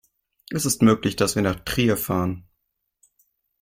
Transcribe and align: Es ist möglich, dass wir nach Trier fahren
Es 0.49 0.65
ist 0.65 0.81
möglich, 0.81 1.15
dass 1.15 1.35
wir 1.35 1.43
nach 1.43 1.59
Trier 1.63 1.95
fahren 1.95 2.47